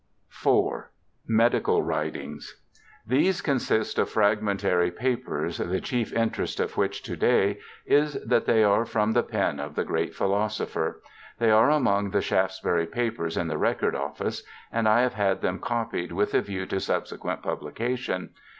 [0.31, 0.85] IV.
[1.27, 2.59] Medical Writings
[3.05, 8.63] These consist of fragmentary papers, the chief interest of which to day is that they
[8.63, 11.03] are from the pen of the great philosopher.
[11.37, 14.41] They are among the Shaftesbury papers in the Record Office,
[14.71, 18.31] and I have had them copied with a view to subsequent publication.